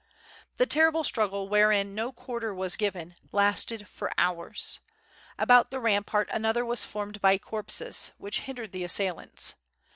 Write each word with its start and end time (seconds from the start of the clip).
The 0.57 0.65
terrible 0.65 1.03
struggle 1.03 1.47
wherein 1.47 1.93
no 1.93 2.11
quarter 2.11 2.55
was 2.55 2.75
given 2.75 3.13
lasted 3.31 3.87
for 3.87 4.11
hours. 4.17 4.79
About 5.37 5.69
tRe 5.69 5.77
rampart 5.79 6.27
another 6.31 6.65
was 6.65 6.83
formed 6.83 7.21
by 7.21 7.37
corpses, 7.37 8.09
which 8.17 8.39
hindered 8.39 8.71
the 8.71 8.83
assailants. 8.83 9.53